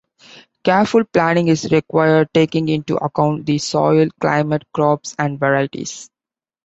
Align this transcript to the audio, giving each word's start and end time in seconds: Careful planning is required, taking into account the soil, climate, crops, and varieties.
Careful 0.63 1.03
planning 1.05 1.47
is 1.47 1.71
required, 1.71 2.29
taking 2.33 2.69
into 2.69 2.95
account 2.95 3.45
the 3.45 3.59
soil, 3.59 4.07
climate, 4.19 4.63
crops, 4.73 5.15
and 5.19 5.39
varieties. 5.39 6.09